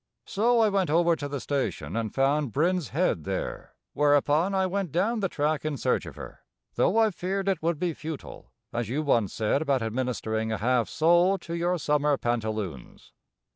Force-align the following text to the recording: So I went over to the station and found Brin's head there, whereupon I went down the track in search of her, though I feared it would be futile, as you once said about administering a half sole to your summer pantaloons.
So 0.25 0.61
I 0.61 0.69
went 0.69 0.89
over 0.89 1.15
to 1.15 1.27
the 1.27 1.39
station 1.39 1.95
and 1.95 2.11
found 2.11 2.51
Brin's 2.51 2.89
head 2.89 3.23
there, 3.23 3.75
whereupon 3.93 4.55
I 4.55 4.65
went 4.65 4.91
down 4.91 5.19
the 5.19 5.29
track 5.29 5.63
in 5.63 5.77
search 5.77 6.07
of 6.07 6.15
her, 6.15 6.41
though 6.73 6.97
I 6.97 7.11
feared 7.11 7.47
it 7.47 7.61
would 7.61 7.77
be 7.77 7.93
futile, 7.93 8.49
as 8.73 8.89
you 8.89 9.03
once 9.03 9.31
said 9.31 9.61
about 9.61 9.83
administering 9.83 10.51
a 10.51 10.57
half 10.57 10.89
sole 10.89 11.37
to 11.37 11.53
your 11.53 11.77
summer 11.77 12.17
pantaloons. 12.17 13.13